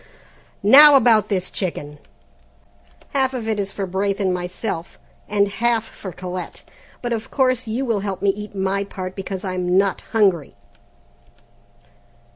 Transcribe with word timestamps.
"Now 0.63 0.95
about 0.95 1.29
this 1.29 1.51
chicken, 1.51 1.99
half 3.13 3.35
of 3.35 3.47
it 3.47 3.59
is 3.59 3.71
for 3.71 3.85
Braith 3.85 4.19
and 4.19 4.33
myself, 4.33 4.97
and 5.27 5.47
half 5.47 5.83
for 5.83 6.11
Colette, 6.11 6.63
but 7.03 7.13
of 7.13 7.29
course 7.29 7.67
you 7.67 7.85
will 7.85 7.99
help 7.99 8.19
me 8.23 8.31
eat 8.31 8.55
my 8.55 8.83
part 8.83 9.13
because 9.15 9.43
I'm 9.43 9.77
not 9.77 10.01
hungry." 10.11 10.55